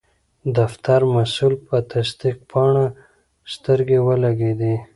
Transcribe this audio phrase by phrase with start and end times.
[0.55, 2.85] د فتر مسول په تصدیق پاڼه
[3.53, 4.75] سترګې ولګیدې.